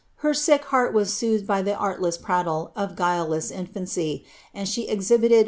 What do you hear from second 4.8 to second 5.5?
exhil'iifi!